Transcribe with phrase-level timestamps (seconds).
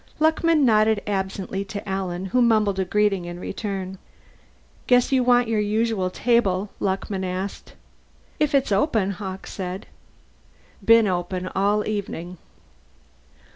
[0.19, 3.99] Luckman nodded absently to Alan, who mumbled a greeting in return.
[4.87, 7.75] "Guess you want your usual table?" Luckman asked.
[8.39, 9.85] "If it's open," Hawkes said.
[10.83, 12.39] "Been open all evening."